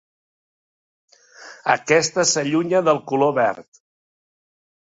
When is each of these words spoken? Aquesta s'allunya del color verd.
Aquesta 1.75 2.25
s'allunya 2.31 2.83
del 2.91 3.05
color 3.13 3.39
verd. 3.43 3.83